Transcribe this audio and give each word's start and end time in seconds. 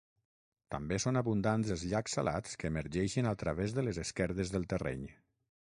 També 0.75 0.97
són 1.03 1.19
abundants 1.21 1.73
els 1.75 1.83
llacs 1.91 2.17
salats 2.19 2.59
que 2.63 2.73
emergeixen 2.75 3.31
a 3.33 3.35
través 3.45 3.77
de 3.81 3.87
les 3.91 4.01
esquerdes 4.07 4.55
del 4.57 4.69
terreny. 4.75 5.11